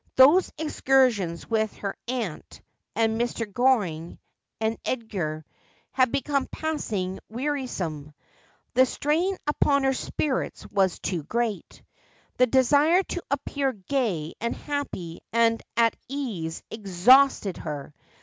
[0.15, 2.59] Those excursions with her aunt
[2.95, 3.45] and Mr.
[3.45, 4.17] Goring
[4.59, 5.45] and Edgar
[5.91, 8.15] had become passing wearisome.
[8.73, 11.83] The strain upon her spirits was too great.
[12.37, 17.93] The desire to appear gay and happy and at ease exhausted her.